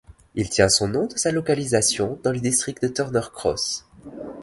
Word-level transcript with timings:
Il 0.33 0.49
tient 0.49 0.67
son 0.67 0.87
nom 0.87 1.05
de 1.05 1.15
sa 1.15 1.31
localisation 1.31 2.19
dans 2.23 2.31
le 2.31 2.39
district 2.39 2.81
de 2.81 2.87
Turner 2.87 3.21
Cross. 3.31 3.85